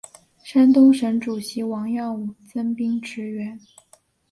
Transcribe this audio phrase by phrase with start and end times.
[0.43, 3.59] 山东省主席王耀武增兵驰援。